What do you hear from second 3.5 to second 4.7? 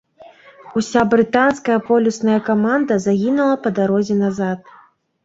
па дарозе назад.